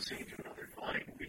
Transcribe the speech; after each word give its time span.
to 0.00 0.06
see 0.06 0.20
you 0.20 0.26
another 0.44 0.68
time. 0.80 1.19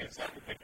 see 0.00 0.06
exactly 0.06 0.59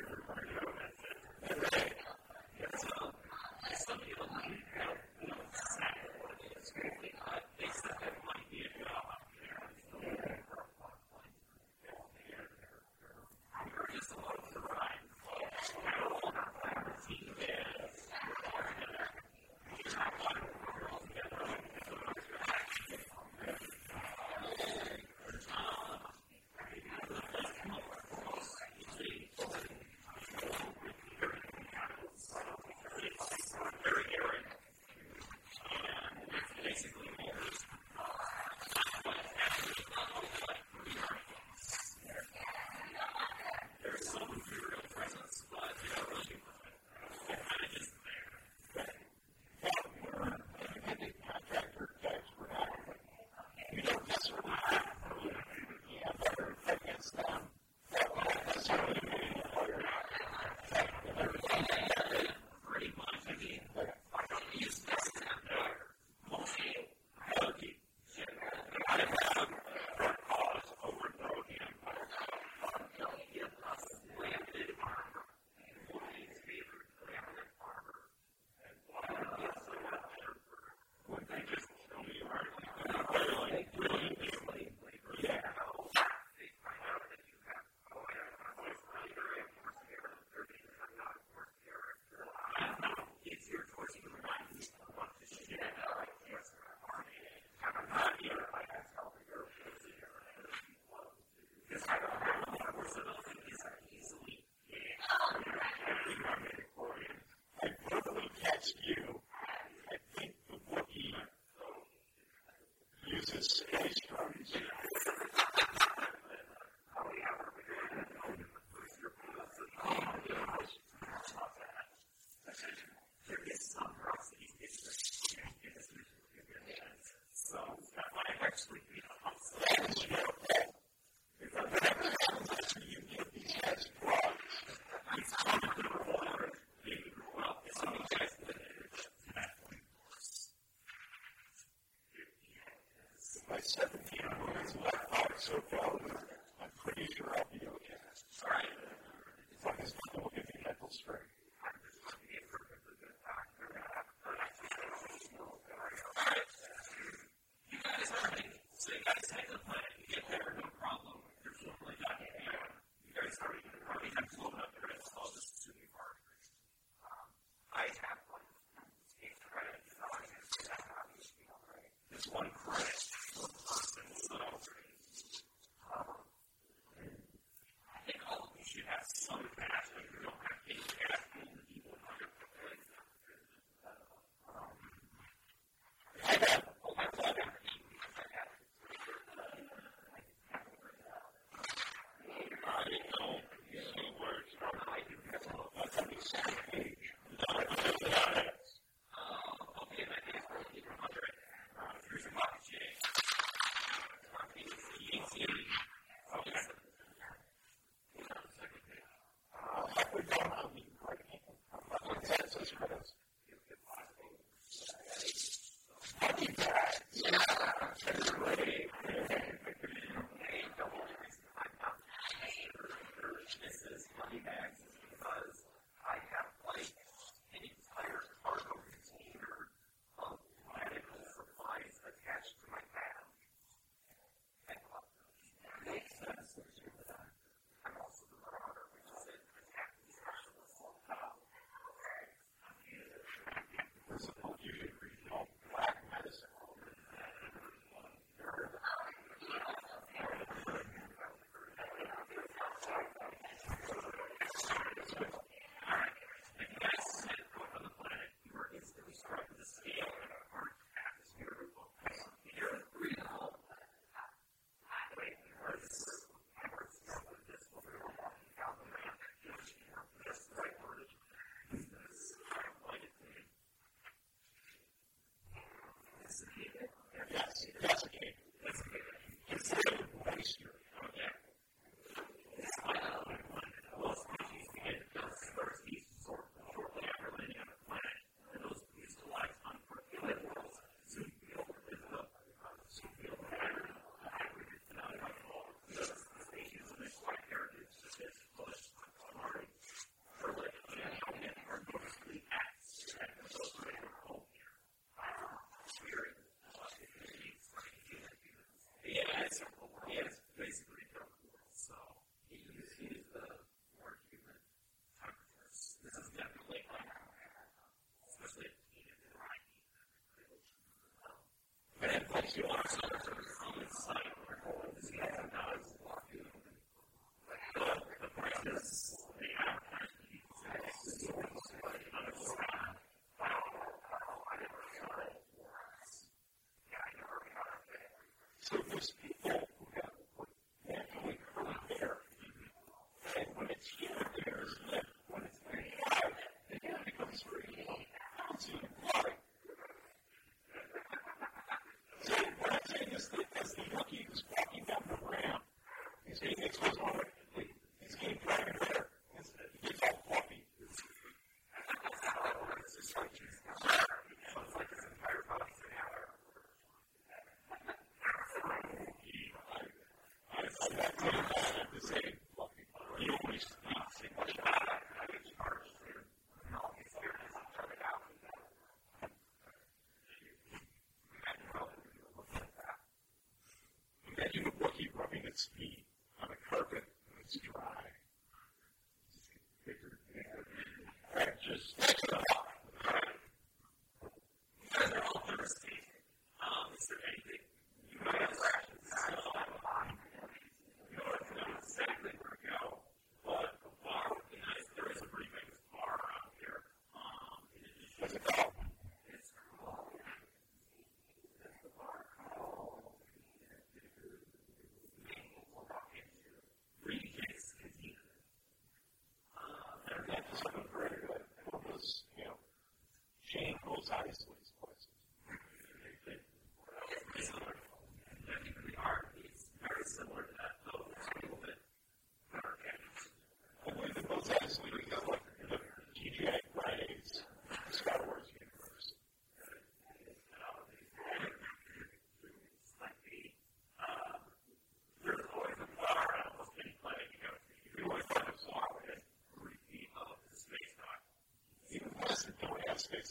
my 143.57 143.63
17 143.63 144.21
hours. 144.29 144.75
My 144.85 144.91
heart's 145.11 145.45
so 145.47 145.55
proud 145.71 145.95
of 145.95 146.11
her. 146.11 146.27
I'm 146.61 146.69
pretty 146.77 147.11
sure 147.15 147.33
I 147.35 147.43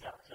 spaced 0.05 0.34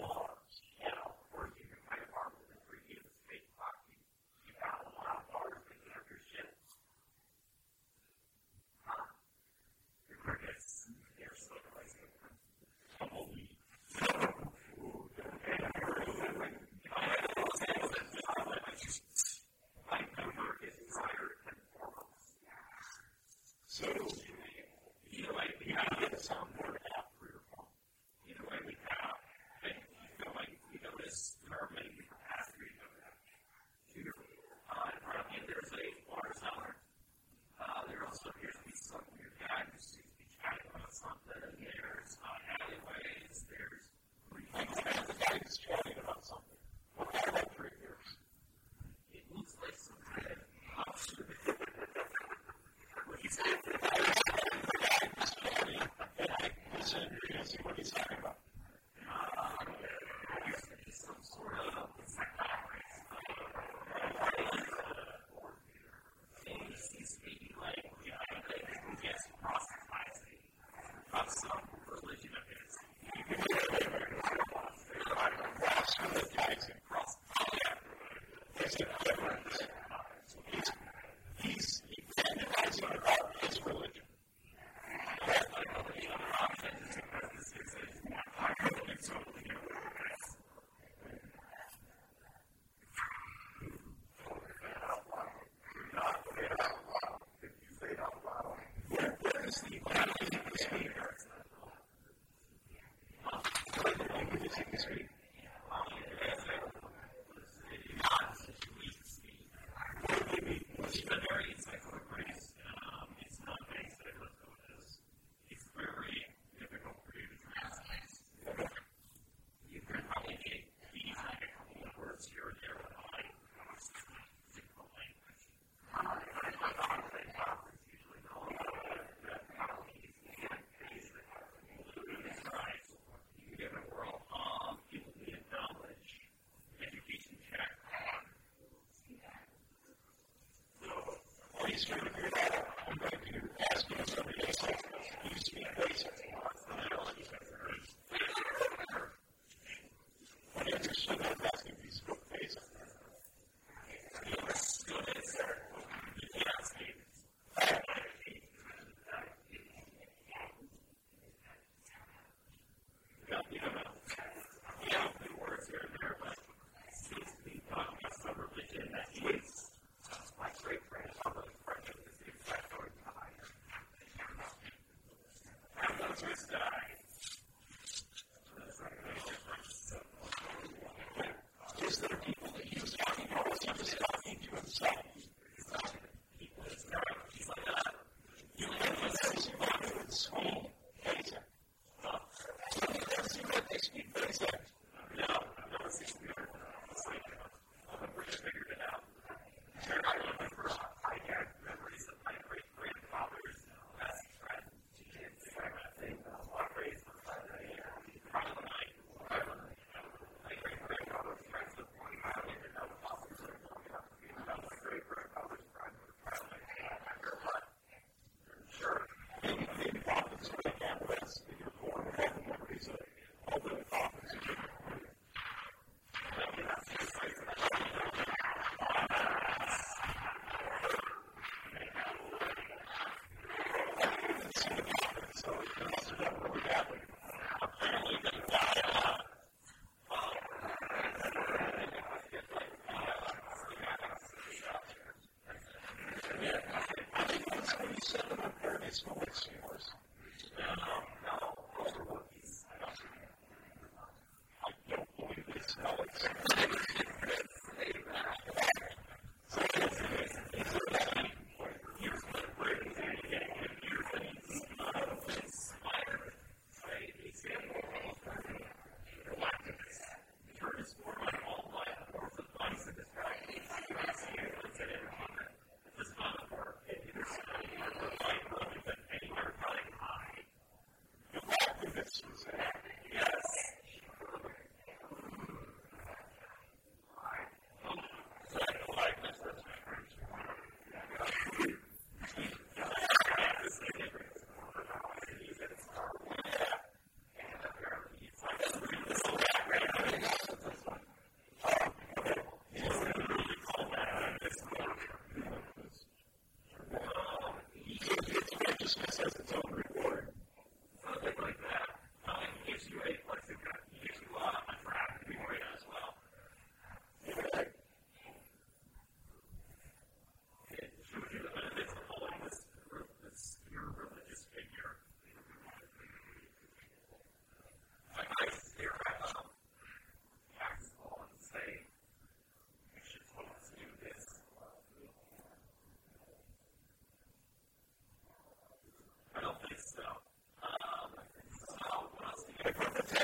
distributed 141.81 142.33
out, 142.37 142.67
and 142.89 143.01
then 143.01 143.21
you 143.33 143.41
ask 143.73 143.89
me, 143.89 143.97
so 144.07 144.23
yes, 144.39 144.57
I 144.63 145.29
use 145.29 145.51
the 145.55 145.83
advice. 145.83 146.30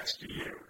Next. 0.07 0.21
to 0.21 0.66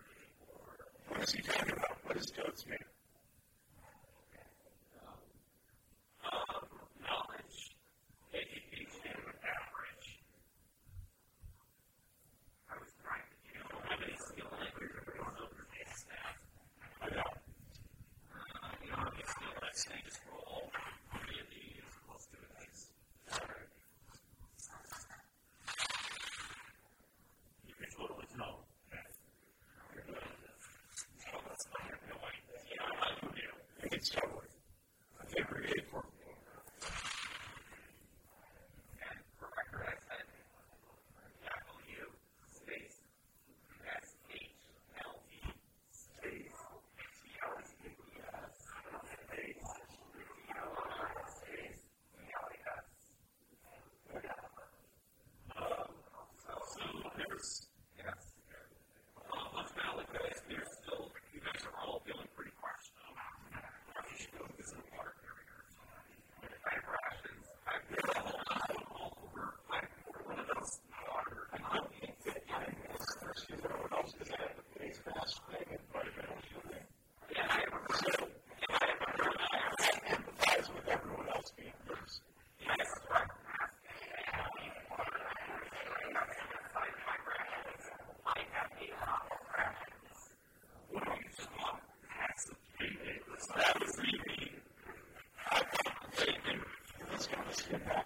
Let's 97.56 97.68
get 97.68 97.86
back. 97.86 98.05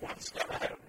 one 0.00 0.18
step 0.20 0.48
ahead 0.50 0.81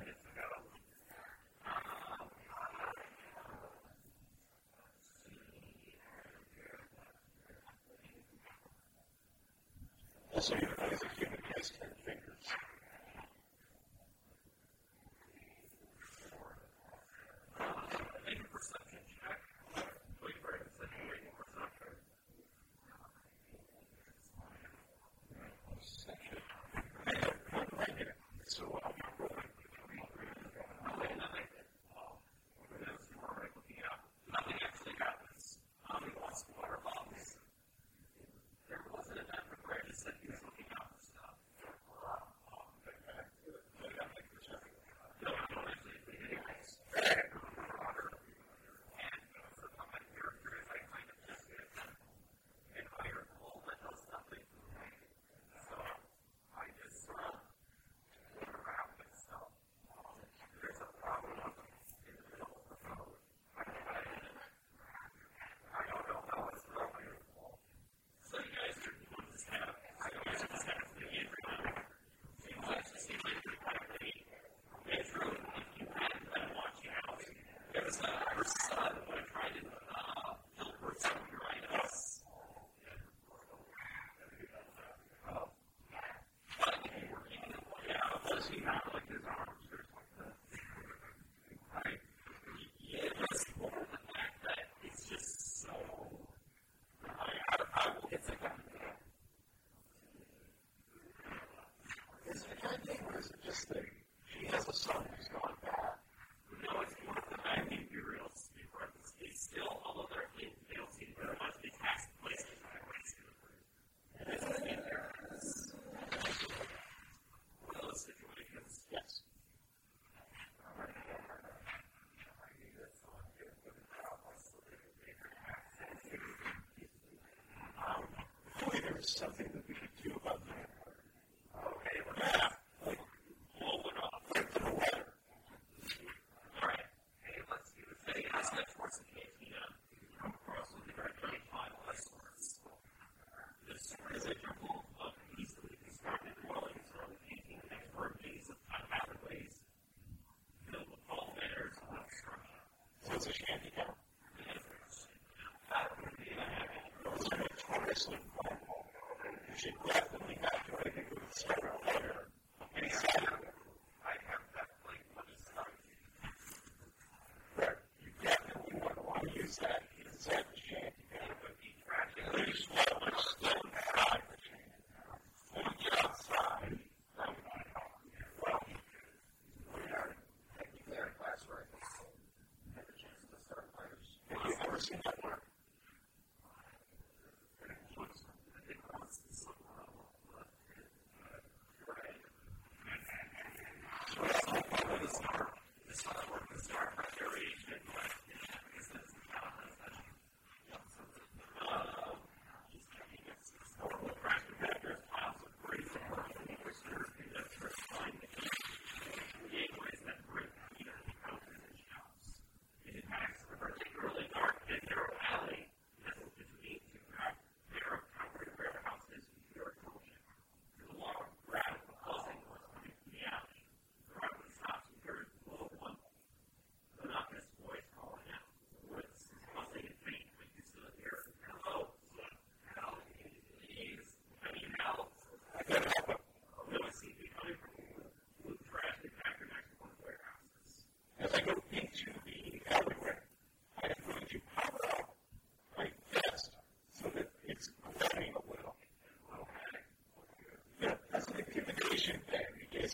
something. 129.23 129.52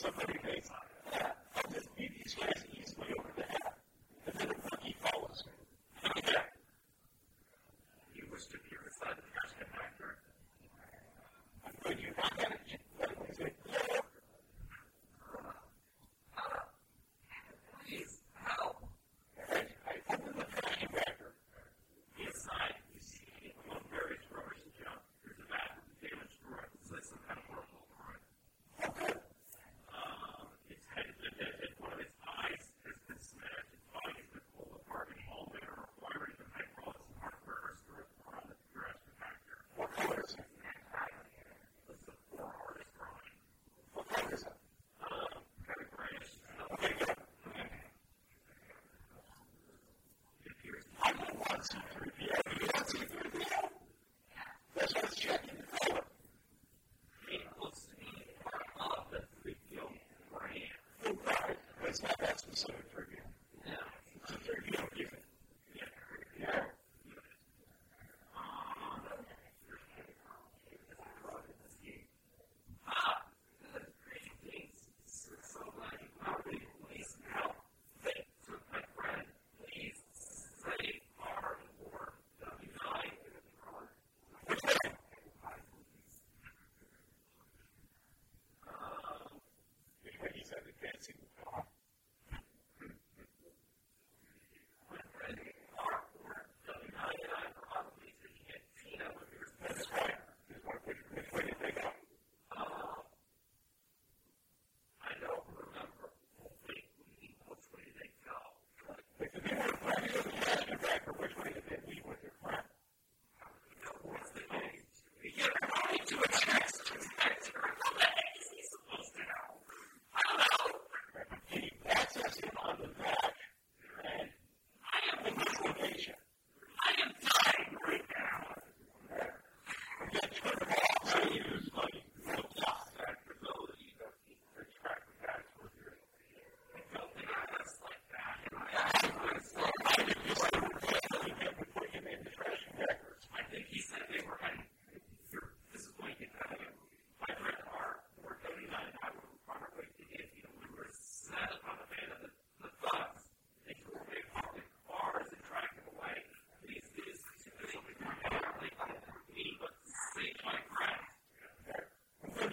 Principles 0.01 0.38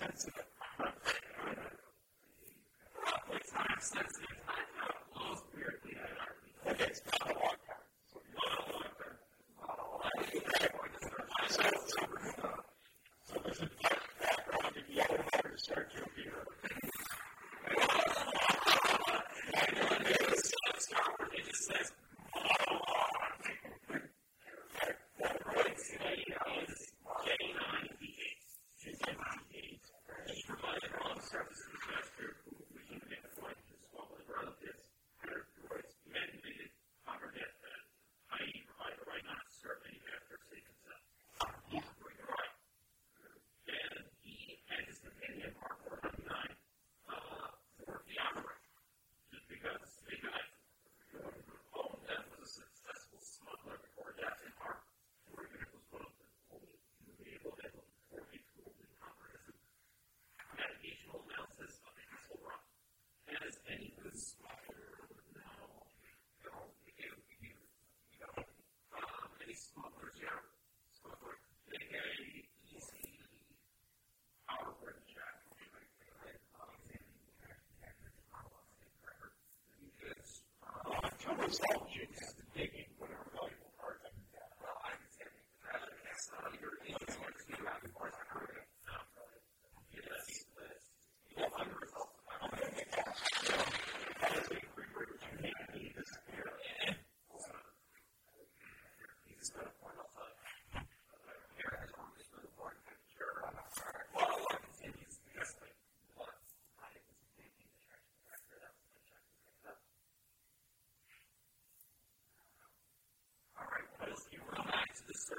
they, 0.00 0.06
nostalgic 0.06 0.39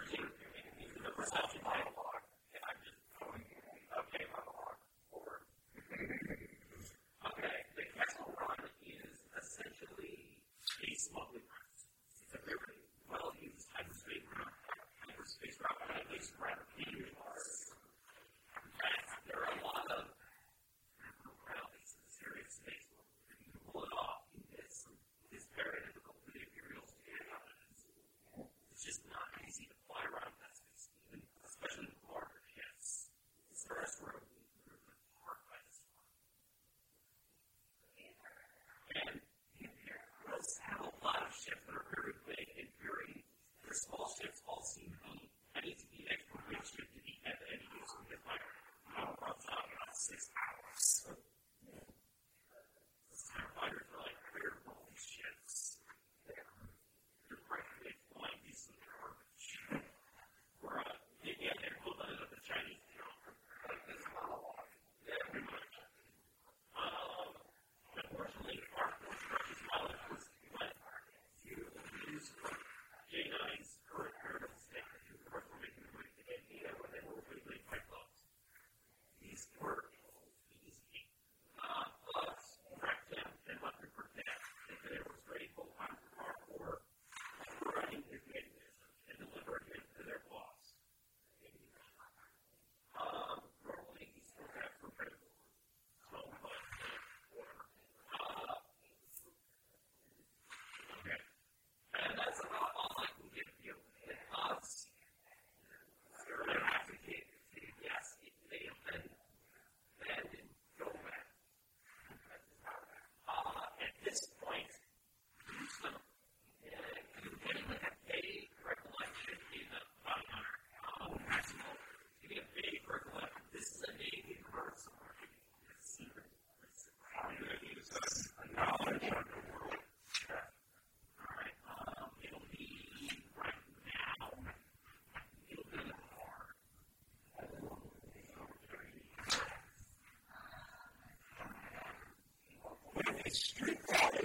street 0.07 0.40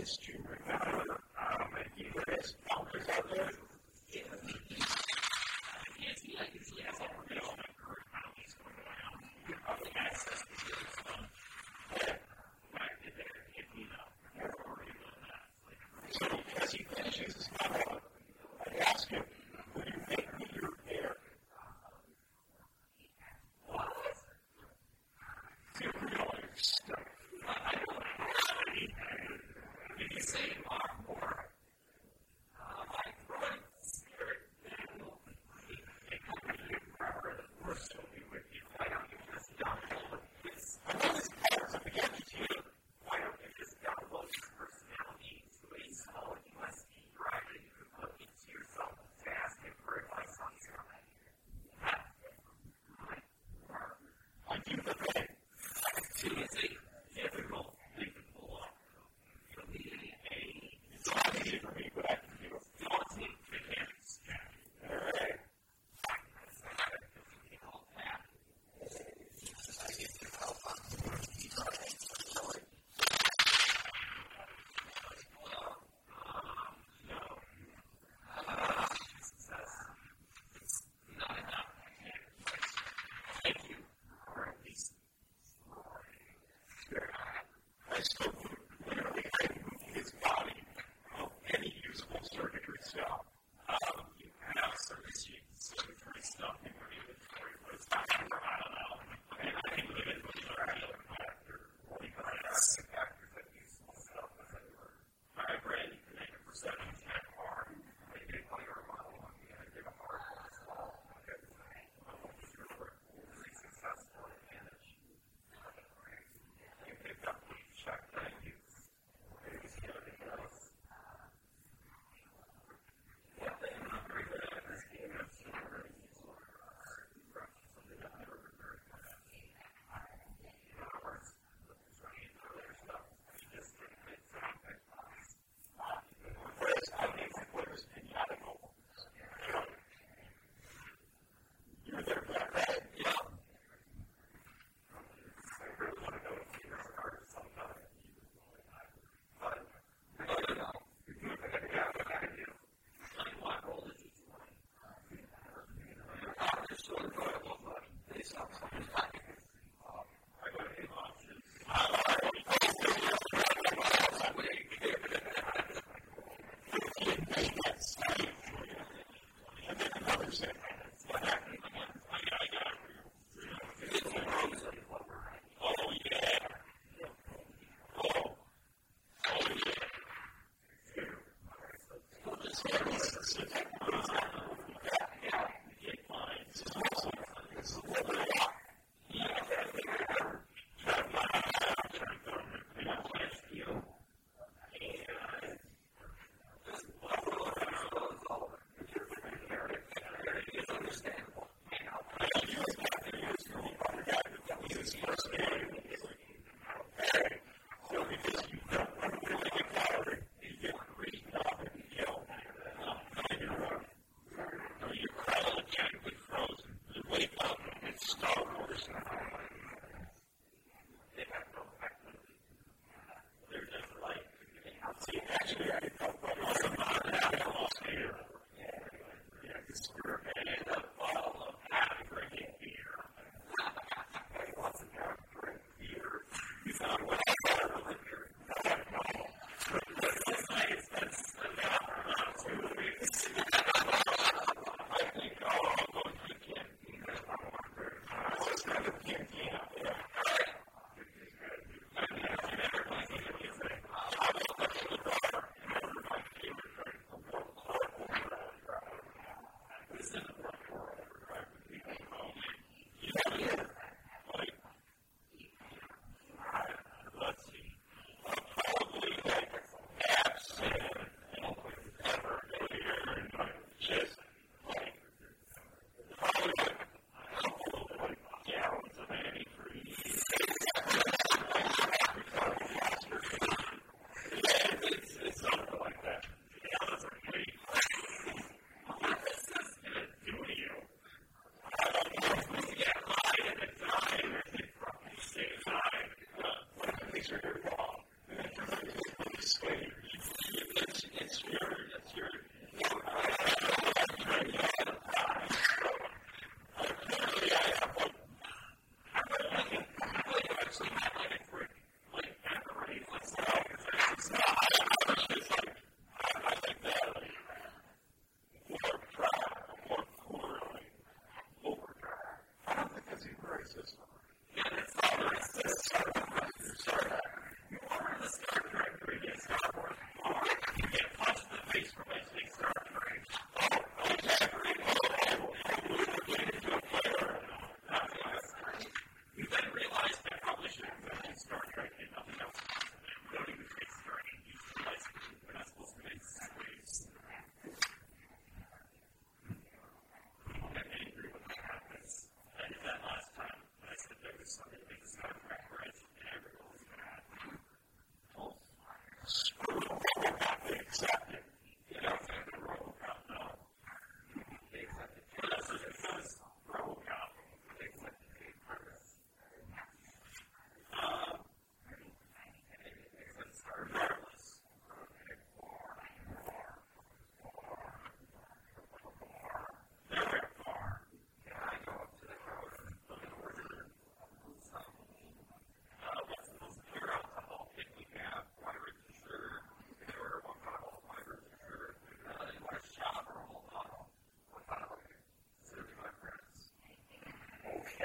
guys 0.07 0.36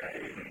Amen. 0.04 0.51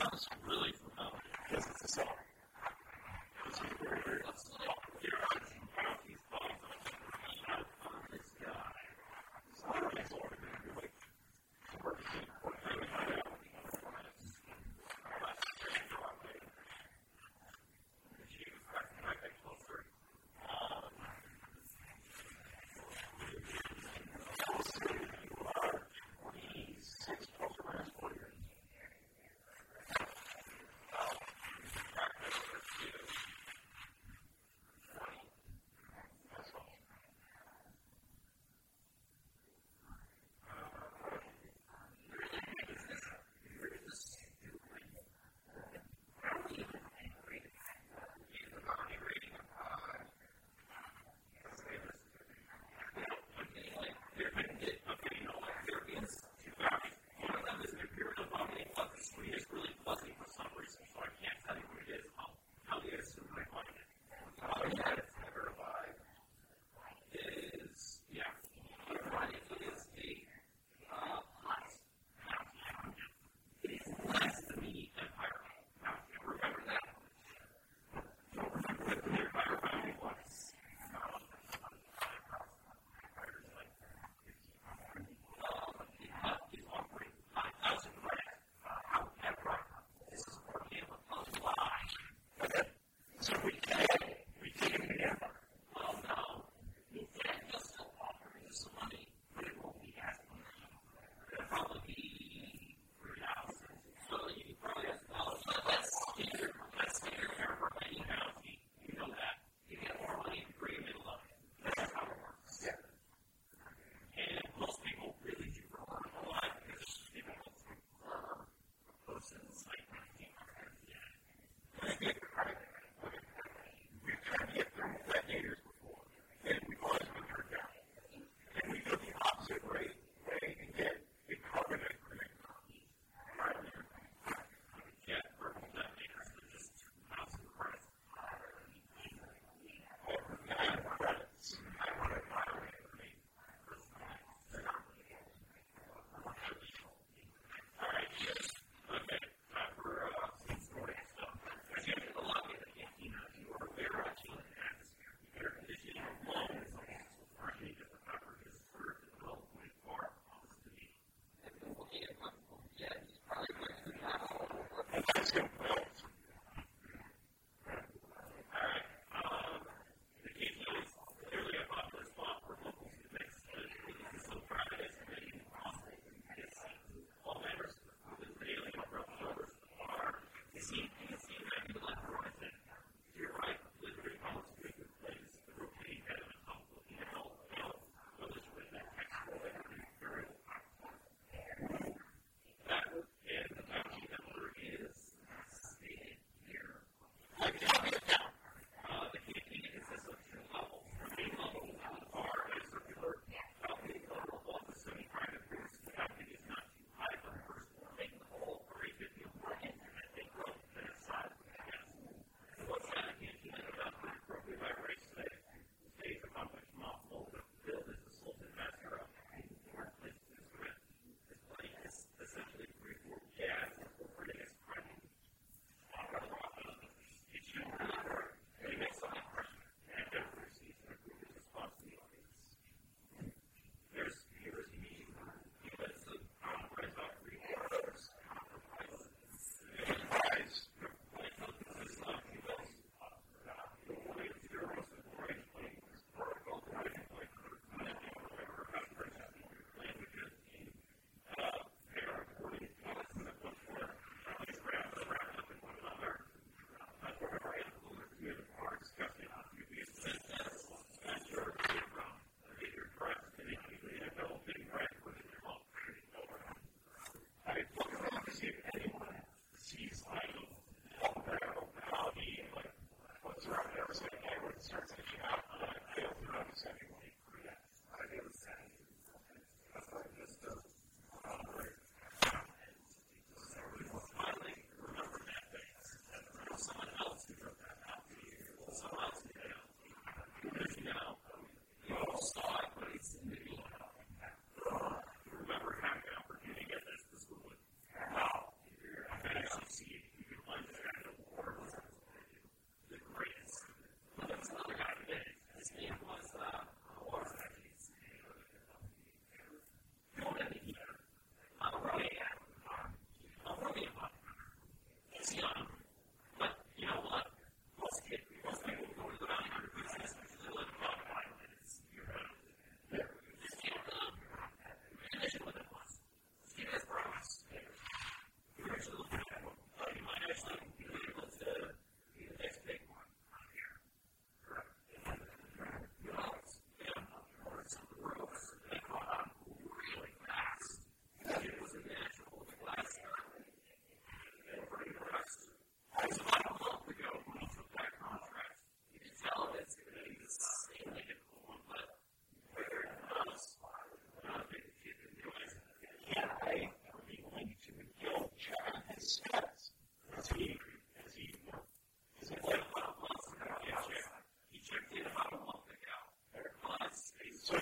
Thank 0.00 0.12
you. 0.14 0.39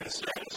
Can 0.09 0.48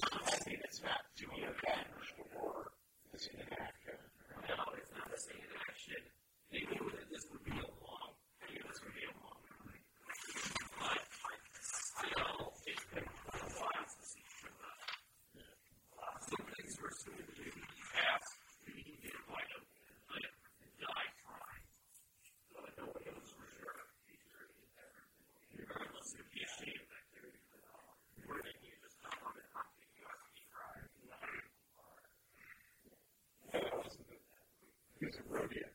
is 35.12 35.20
a 35.20 35.34
rodeo. 35.34 35.71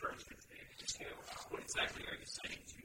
verses, 0.00 0.40
and 0.50 0.58
you 0.58 0.76
just 0.80 0.96
what 1.50 1.60
exactly 1.60 2.02
are 2.08 2.16
you 2.16 2.24
saying? 2.24 2.58
to 2.68 2.79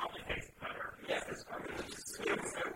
how 0.00 0.06
to 0.06 0.20
make 0.28 0.60
better. 0.60 0.94
Yes, 1.08 1.44
I'm 1.52 1.62
going 1.62 1.76
to 1.76 2.69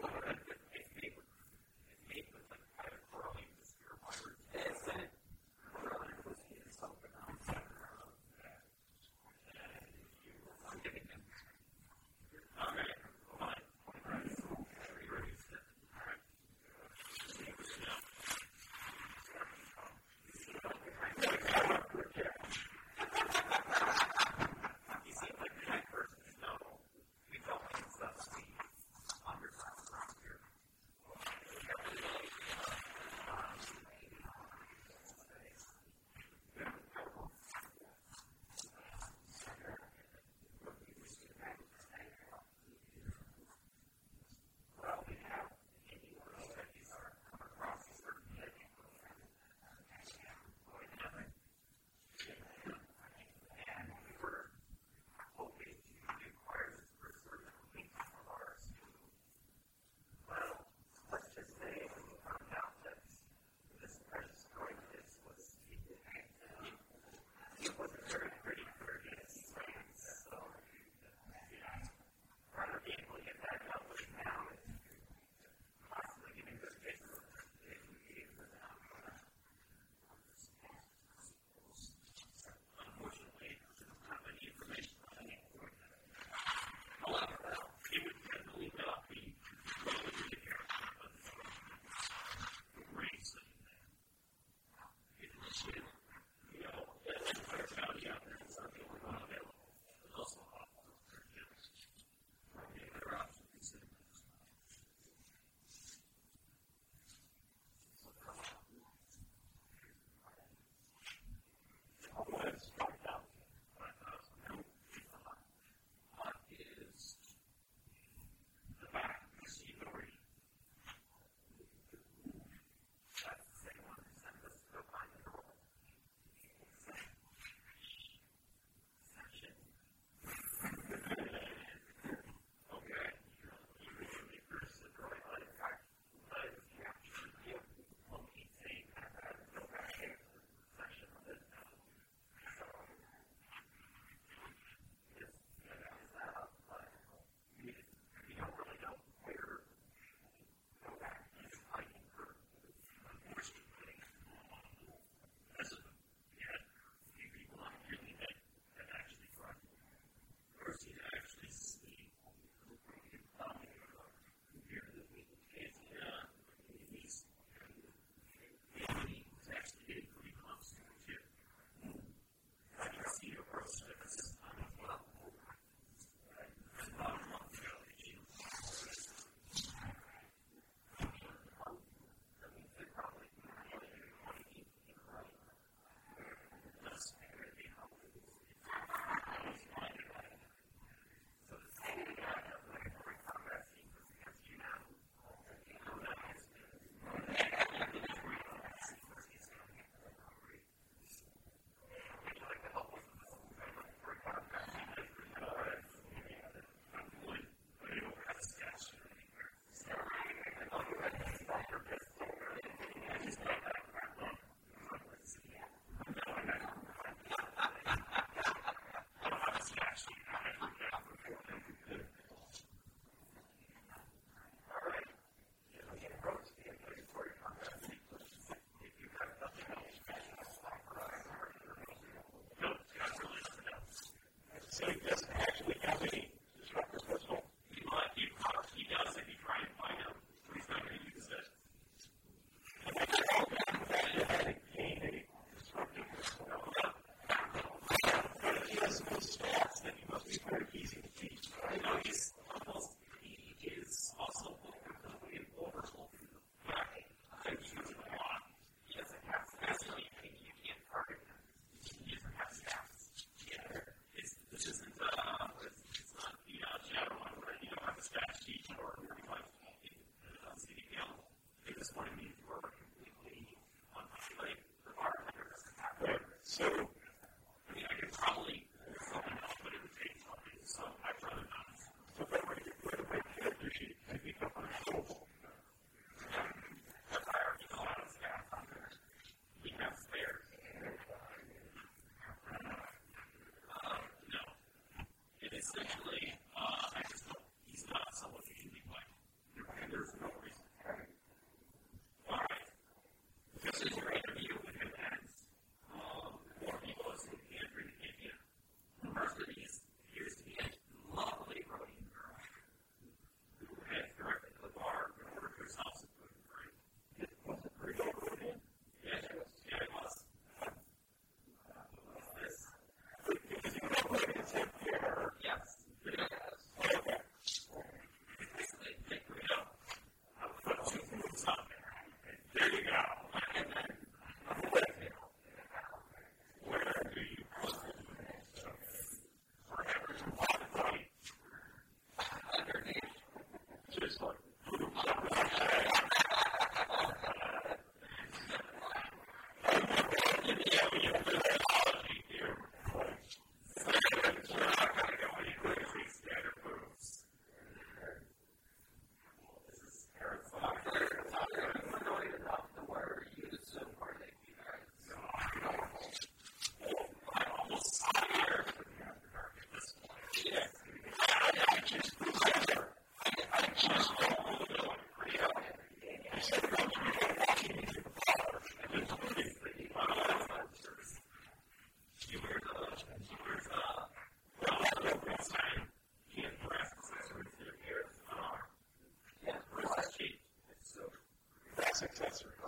accessory. 392.21 392.64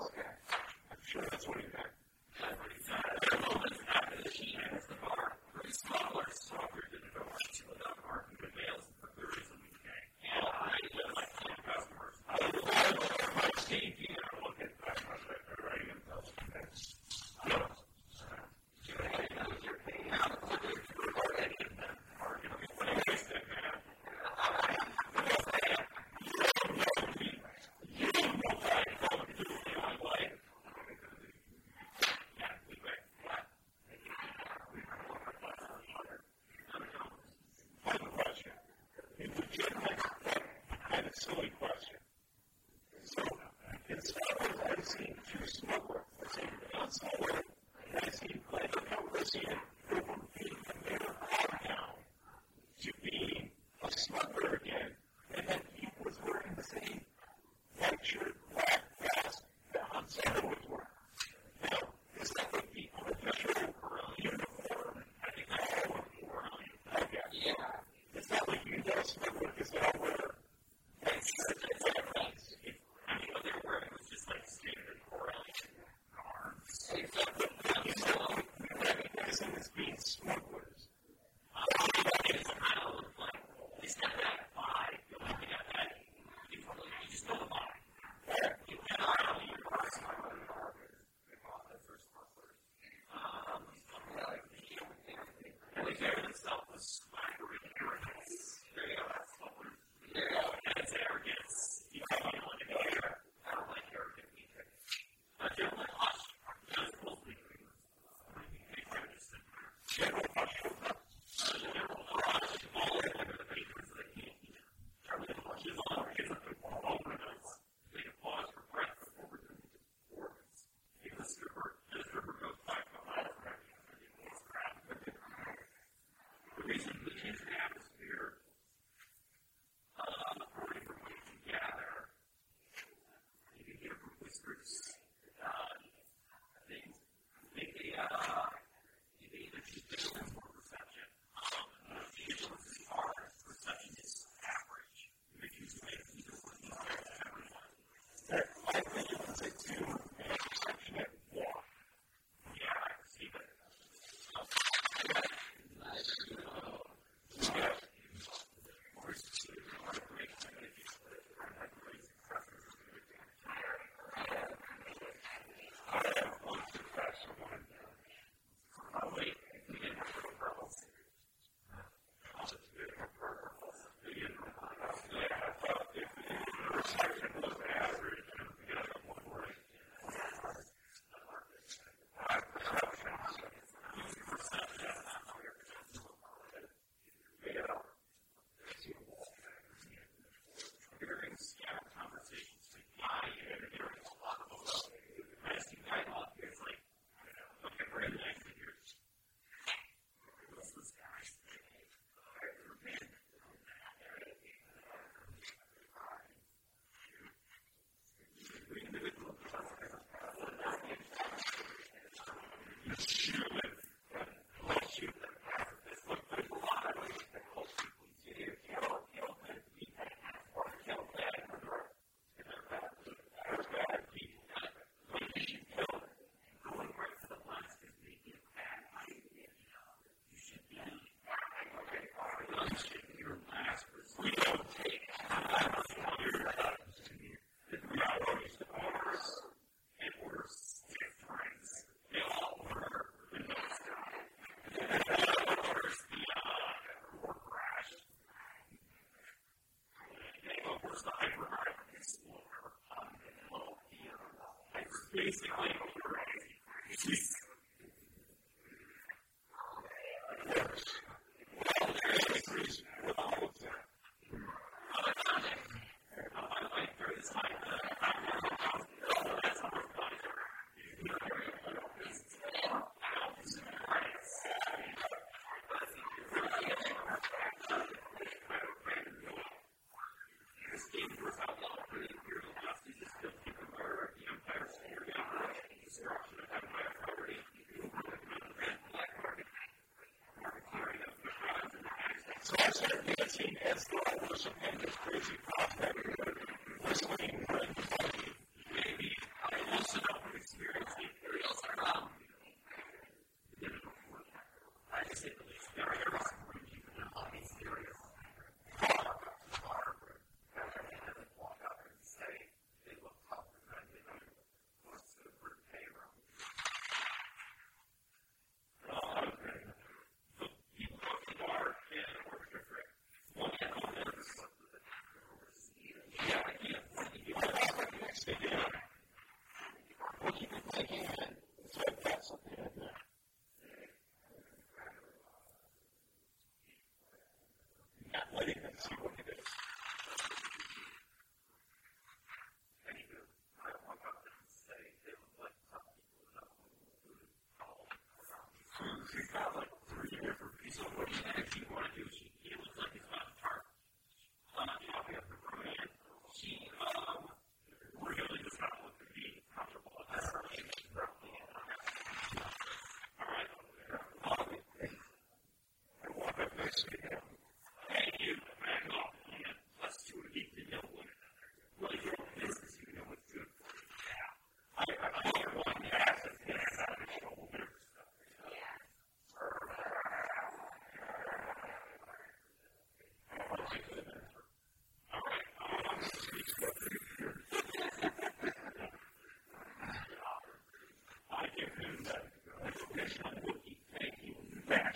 Kind 294.45 294.85
of 294.85 294.97
crazy 295.01 295.39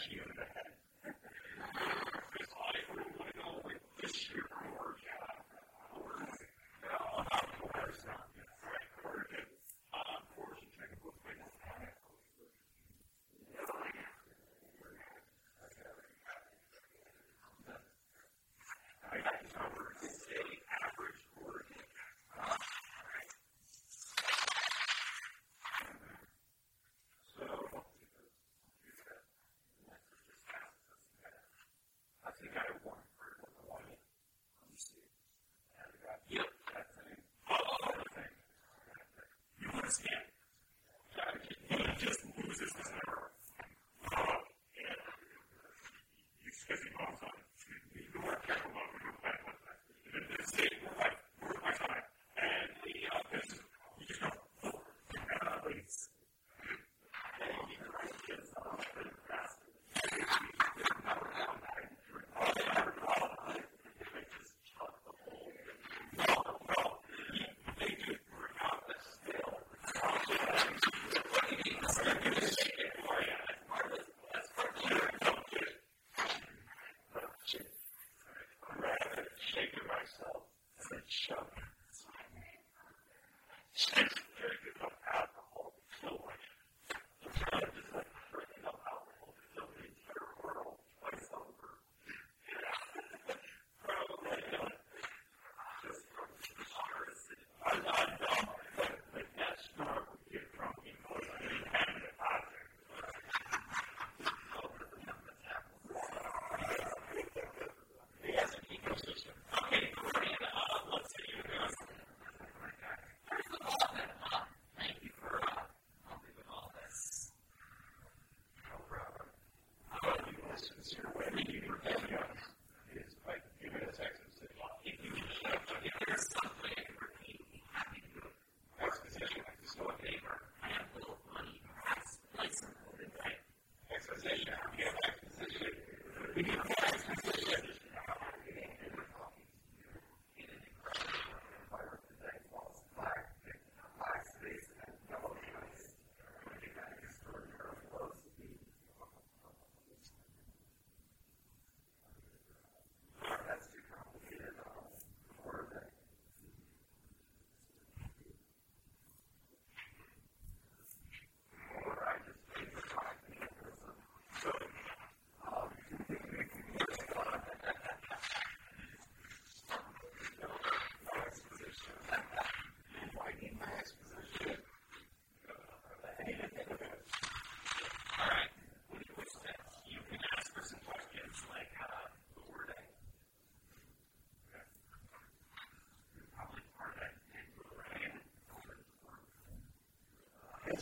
last 0.01 0.13
year. 0.13 0.30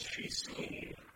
I 0.00 0.22
didn't 0.22 1.07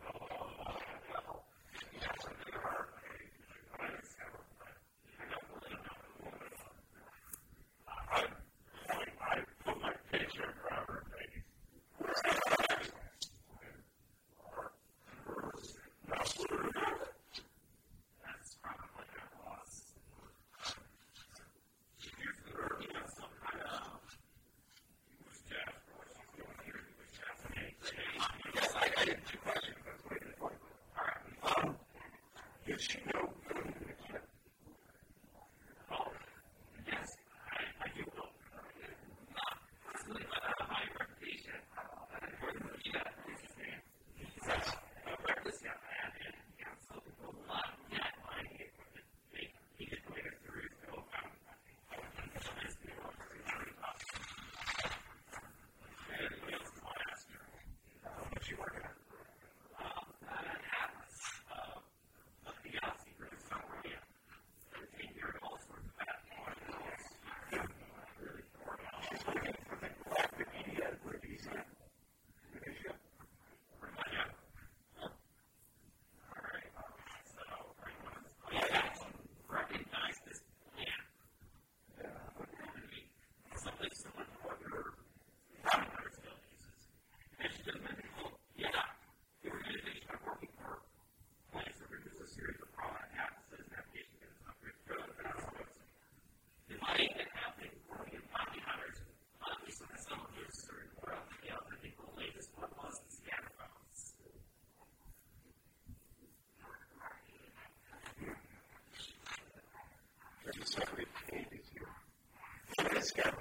this 113.03 113.11
guy. 113.11 113.32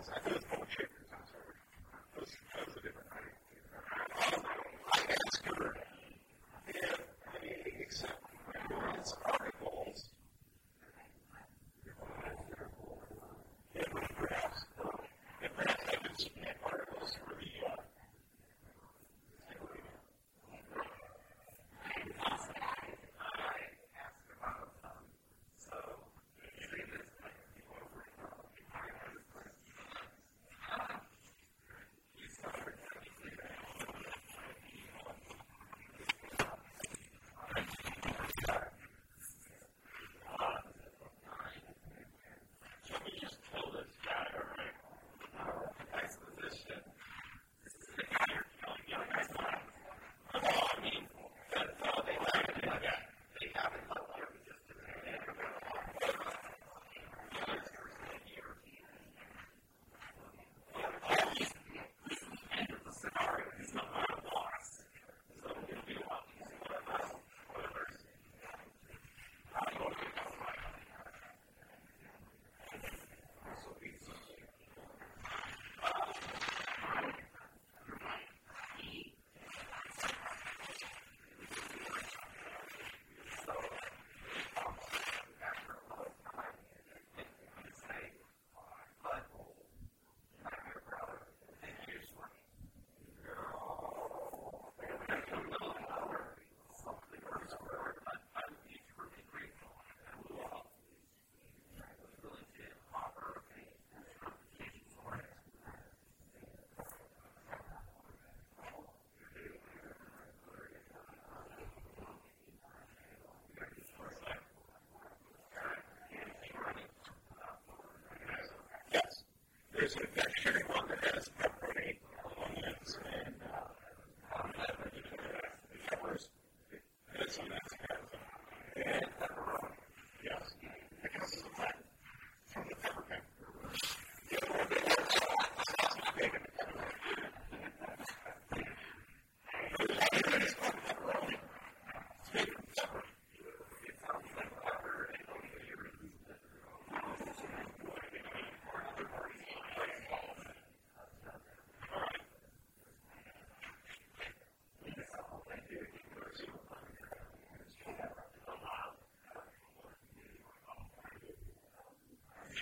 has 121.14 121.30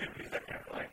activities 0.02 0.32
that 0.34 0.48
can 0.48 0.58
apply 0.58 0.89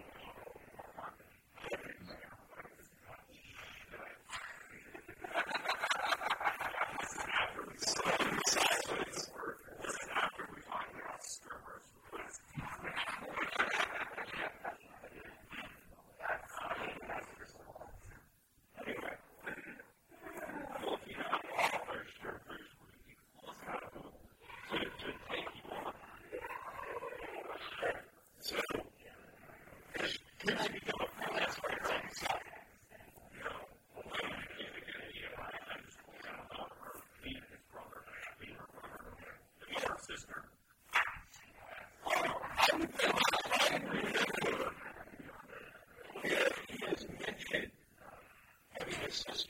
Jesus. 49.25 49.46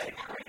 they 0.00 0.12
were 0.12 0.39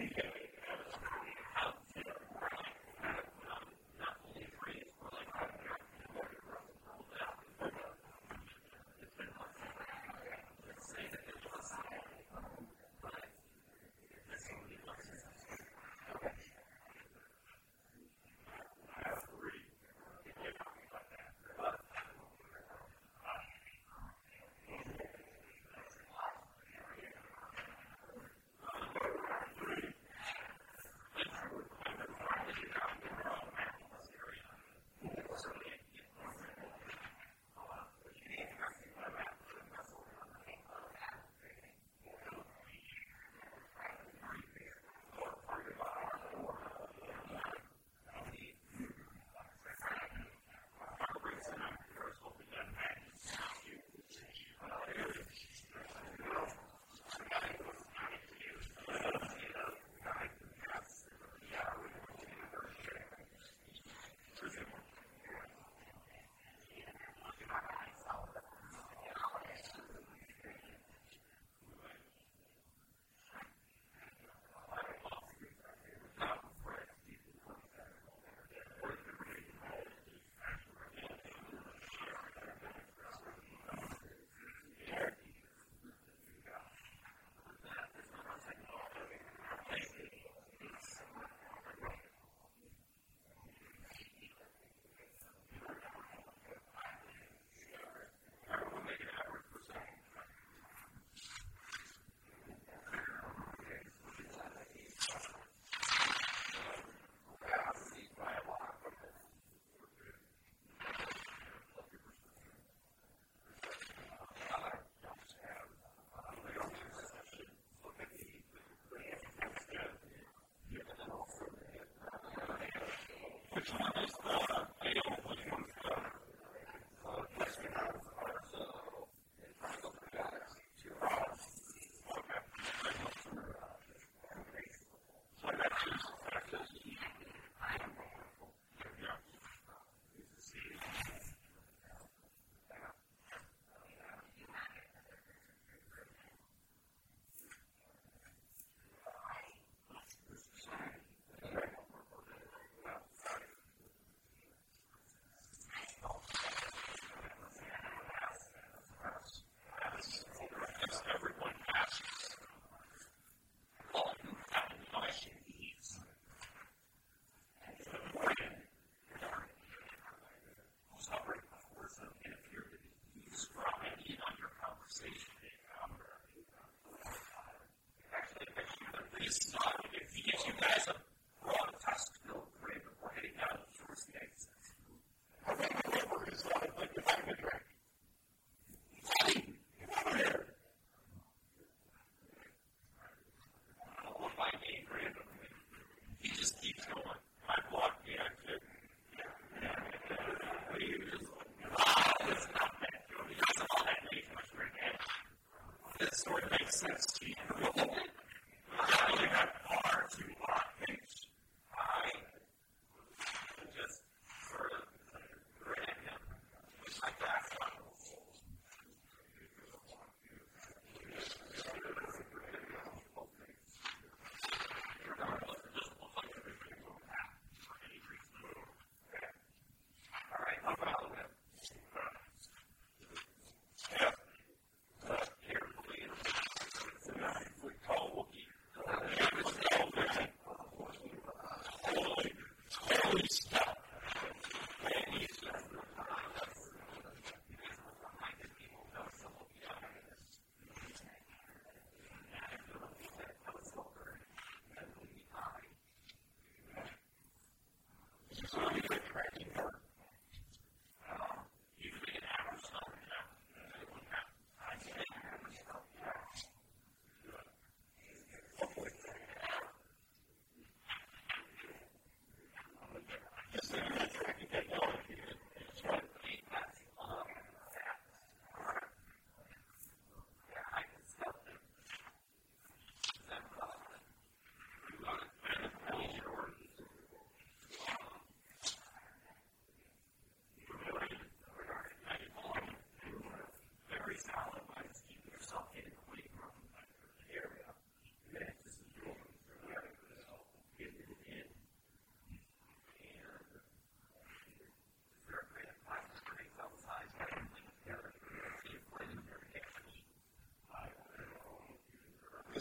sense 206.71 207.05
to 207.05 207.27
you. 207.27 208.10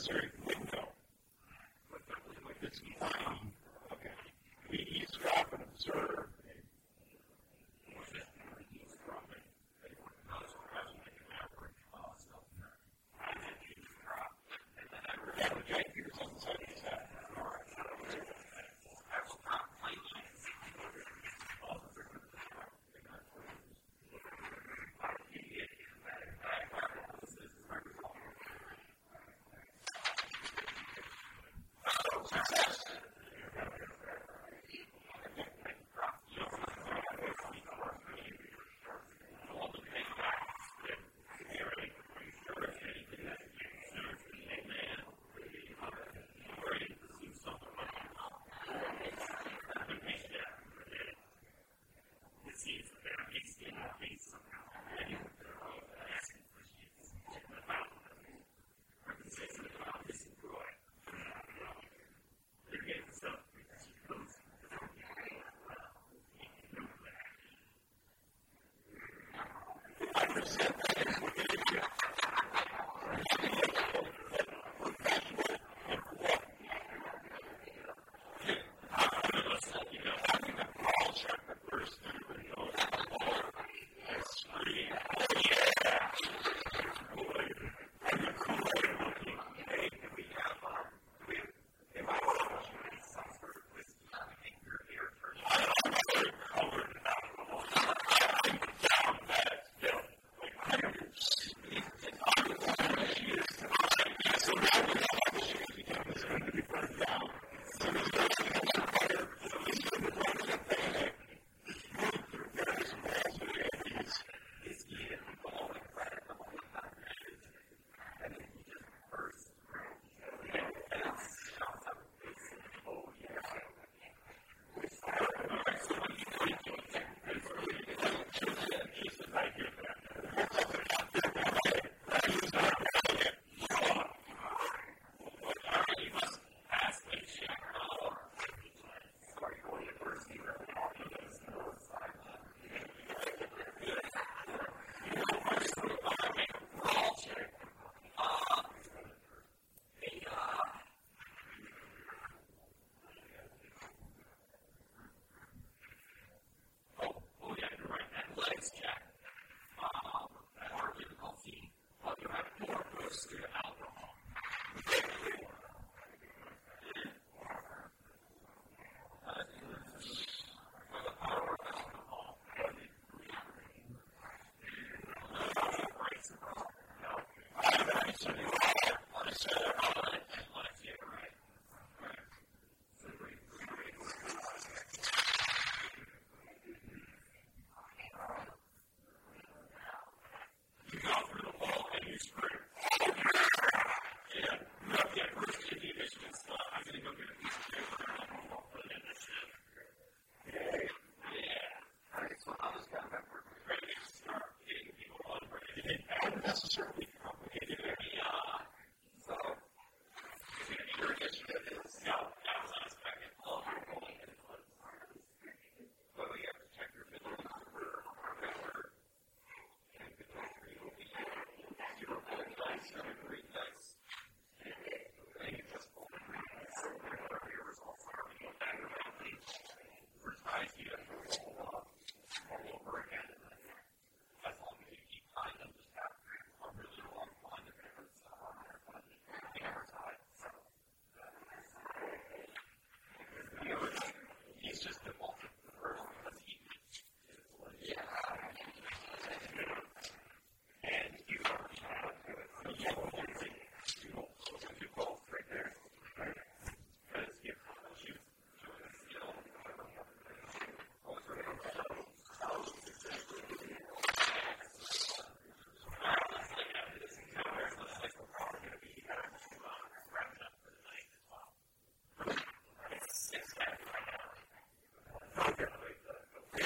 necessary 0.00 0.30
window. 0.46 0.88
But 1.90 2.00
like 2.46 2.60
this. 2.62 2.80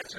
So 0.06 0.18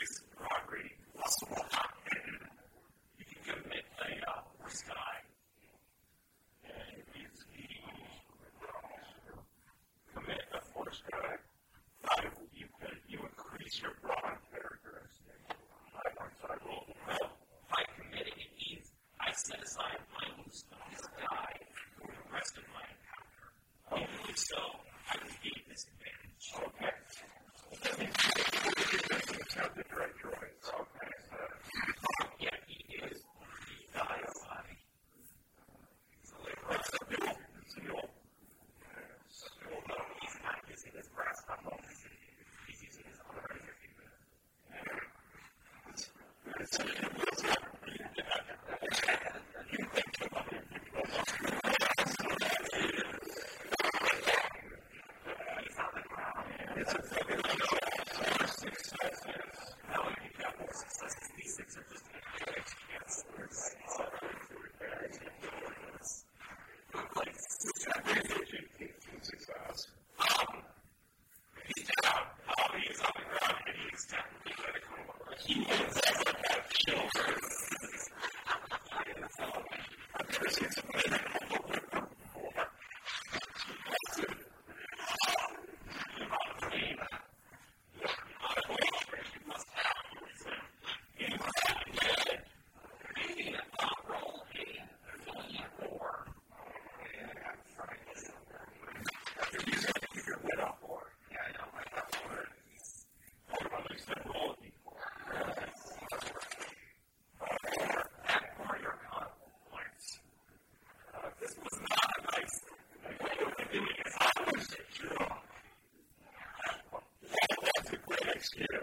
the 0.01 0.26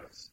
wrong 0.04 0.33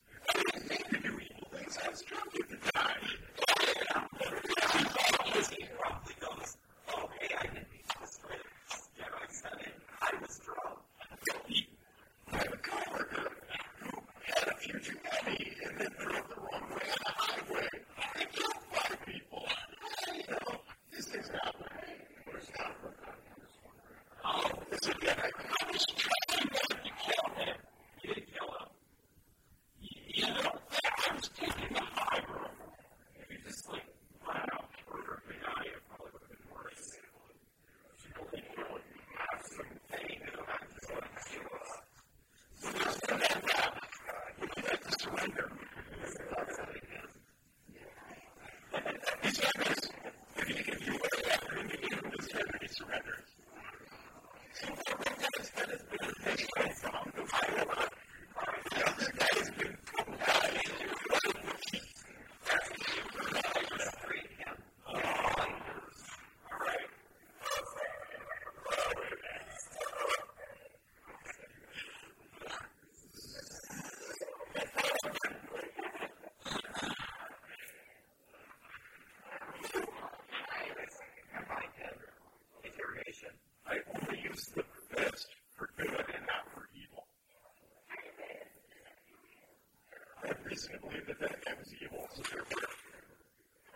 reason 90.61 90.77
to 90.77 90.87
believe 90.87 91.07
that 91.07 91.20
that 91.20 91.45
guy 91.45 91.53
was 91.59 91.73
evil. 91.81 92.07
So 92.15 92.23
therefore, 92.32 92.69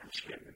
I'm 0.03 0.11
that, 0.13 0.41
that 0.45 0.54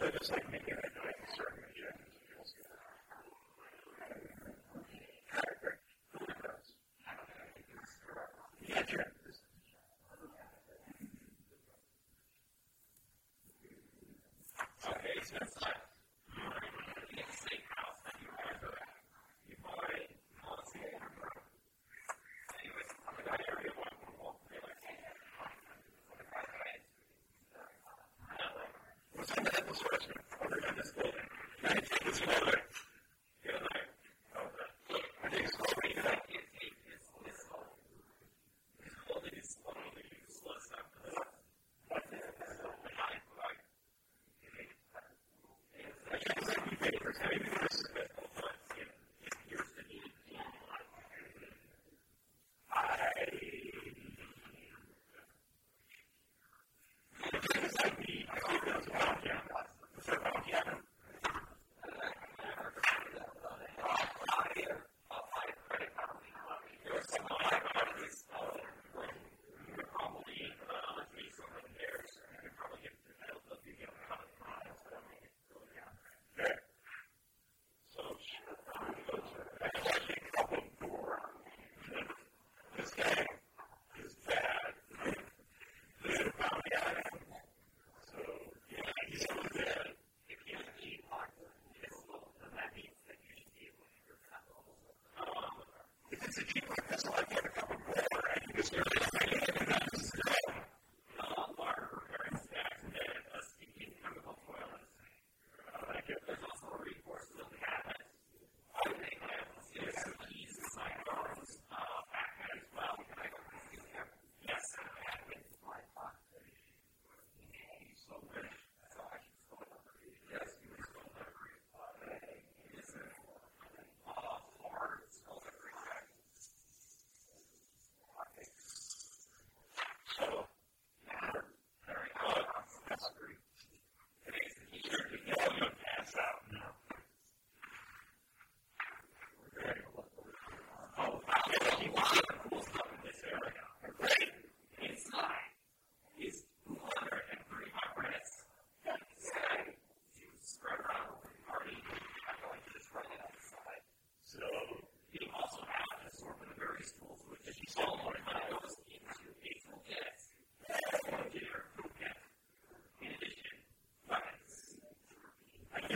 making 0.00 0.08
it 0.08 0.12
doing 0.12 0.22
certain 0.22 0.79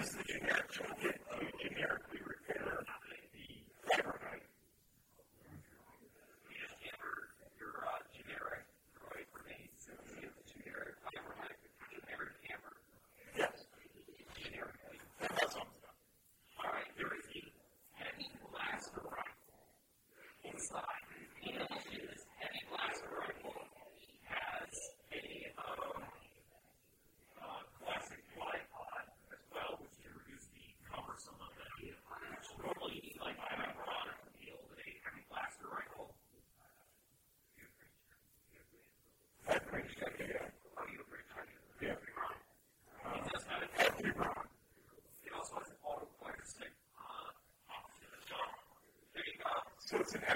So 0.05 0.19
it's 0.29 1.05
an 1.05 1.14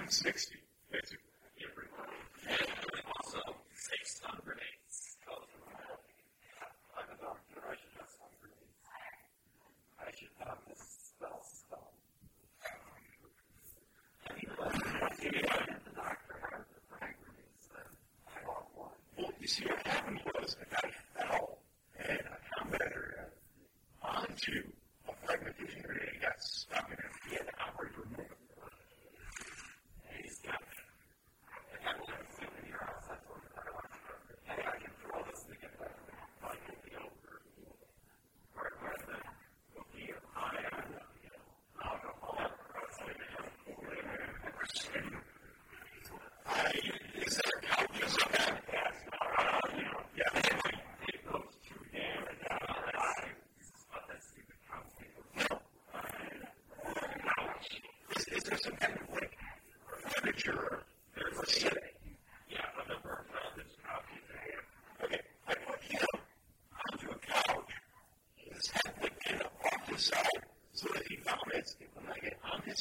M60. 0.09 0.68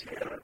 here. 0.02 0.37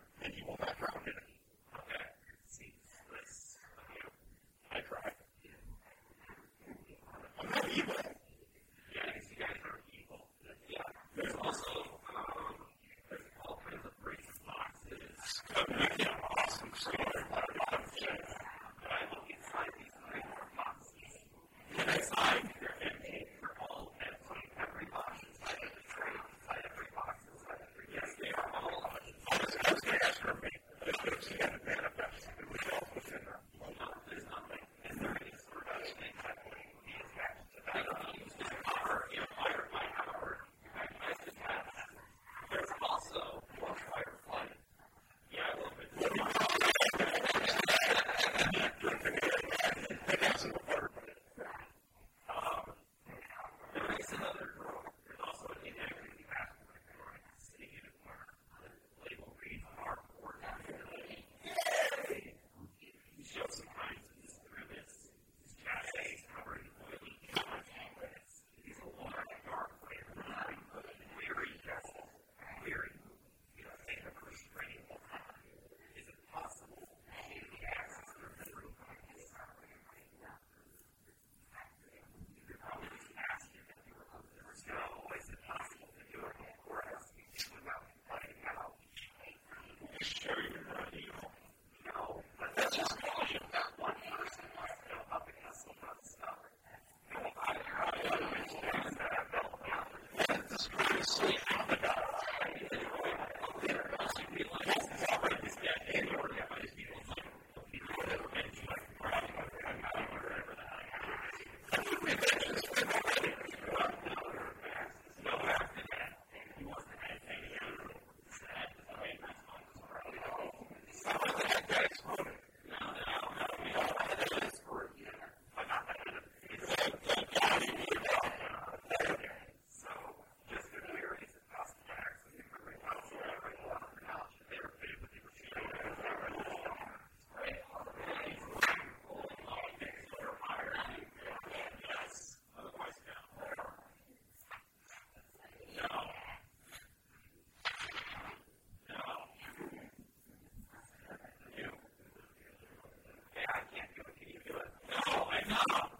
now. 155.71 155.92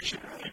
information 0.00 0.20
earlier. 0.32 0.49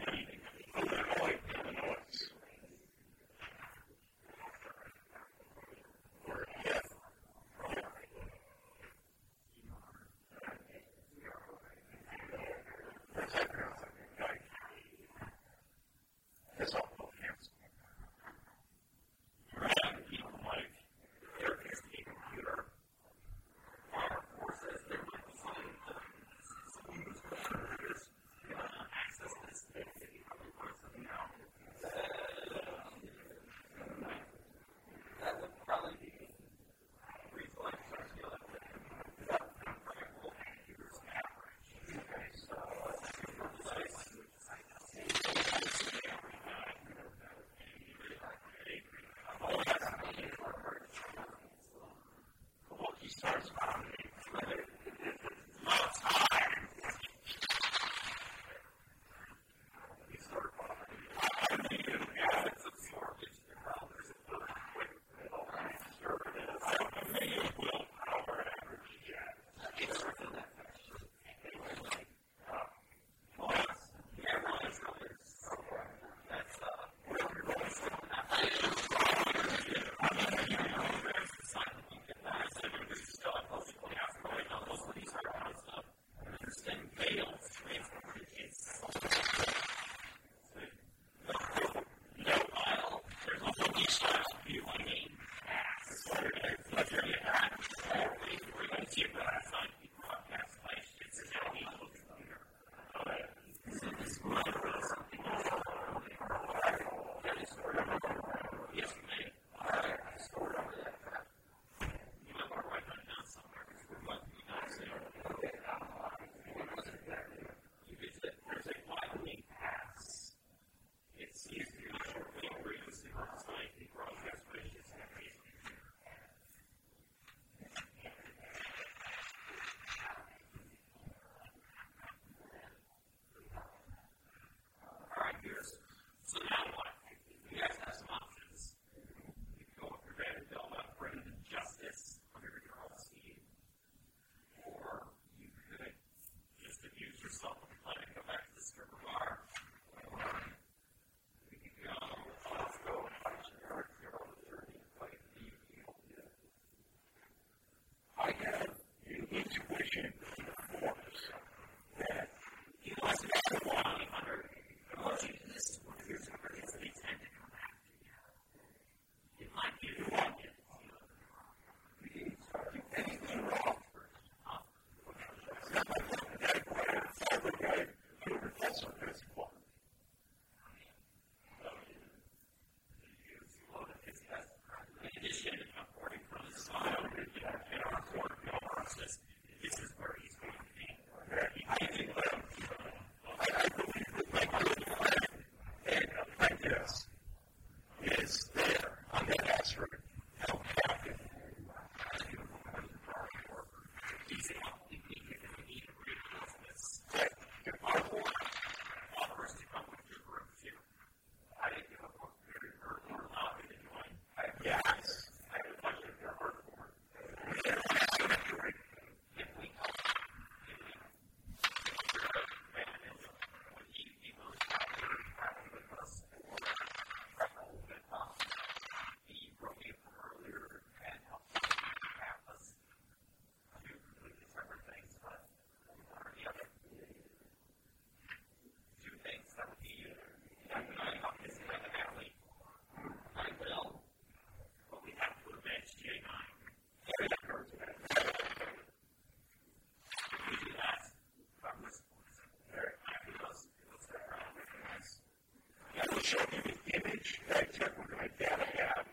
show 256.27 256.43
you 256.51 256.73
the 256.85 256.95
image 256.99 257.39
that 257.47 257.57
I 257.57 257.63
took? 257.71 257.97
What 257.97 258.11
kind 258.11 258.29
of 258.29 258.37
data 258.37 258.57
I 258.59 258.81
have? 258.83 259.05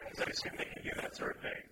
Because 0.00 0.20
I 0.26 0.30
assume 0.30 0.52
they 0.56 0.64
can 0.64 0.82
do 0.82 0.90
that 1.02 1.14
sort 1.14 1.36
of 1.36 1.42
thing. 1.42 1.67